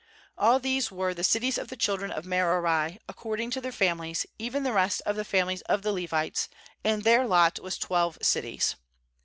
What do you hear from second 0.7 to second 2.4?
were the cities of the children of